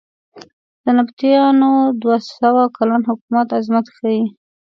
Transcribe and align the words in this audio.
د 0.83 0.85
نبطیانو 0.97 1.71
دوه 2.01 2.17
سوه 2.39 2.63
کلن 2.77 3.01
حکومت 3.09 3.47
عظمت 3.57 3.85
ښیې. 3.95 4.21